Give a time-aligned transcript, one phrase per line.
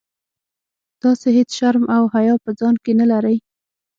[1.01, 3.37] تاسي هیڅ شرم او حیا په ځان کي نه لرئ.